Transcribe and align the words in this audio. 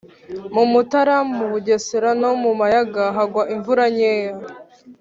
mu 0.53 0.63
mutara, 0.71 1.15
mu 1.35 1.45
bugesera 1.51 2.09
no 2.21 2.29
mu 2.43 2.51
mayaga 2.59 3.03
hagwa 3.17 3.43
imvura 3.55 3.83
nkeya 3.93 4.33